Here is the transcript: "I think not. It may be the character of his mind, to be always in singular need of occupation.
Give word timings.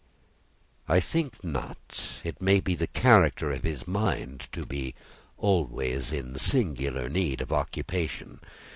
"I 0.87 0.99
think 0.99 1.43
not. 1.43 2.15
It 2.23 2.41
may 2.41 2.59
be 2.59 2.73
the 2.73 2.87
character 2.87 3.51
of 3.51 3.61
his 3.61 3.87
mind, 3.87 4.47
to 4.51 4.65
be 4.65 4.95
always 5.37 6.11
in 6.11 6.39
singular 6.39 7.07
need 7.07 7.39
of 7.39 7.51
occupation. 7.53 8.39